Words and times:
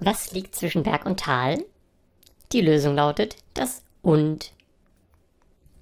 Was 0.00 0.32
liegt 0.32 0.54
zwischen 0.54 0.82
Berg 0.82 1.06
und 1.06 1.20
Tal? 1.20 1.64
Die 2.52 2.60
Lösung 2.60 2.94
lautet 2.94 3.36
das 3.54 3.82
und. 4.02 4.52